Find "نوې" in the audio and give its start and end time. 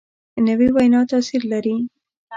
0.47-0.67